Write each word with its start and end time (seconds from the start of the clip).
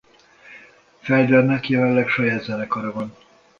Feldernek 1.01 1.69
jelenleg 1.69 2.07
saját 2.09 2.43
zenekara 2.43 2.91
van. 2.93 3.15